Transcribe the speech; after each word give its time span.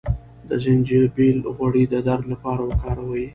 د 0.49 0.49
زنجبیل 0.63 1.37
غوړي 1.55 1.83
د 1.87 1.93
درد 2.07 2.25
لپاره 2.33 2.61
وکاروئ 2.69 3.25